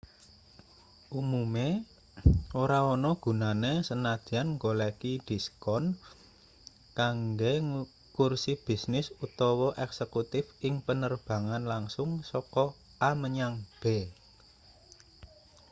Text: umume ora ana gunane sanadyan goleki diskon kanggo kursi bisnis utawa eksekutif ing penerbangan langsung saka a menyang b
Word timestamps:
umume 1.19 1.67
ora 2.61 2.79
ana 2.93 3.11
gunane 3.23 3.73
sanadyan 3.87 4.49
goleki 4.63 5.13
diskon 5.27 5.83
kanggo 6.97 7.53
kursi 8.15 8.51
bisnis 8.65 9.07
utawa 9.25 9.67
eksekutif 9.85 10.45
ing 10.67 10.73
penerbangan 10.87 11.63
langsung 11.71 12.09
saka 12.31 12.65
a 13.09 13.11
menyang 13.21 13.53
b 13.81 13.83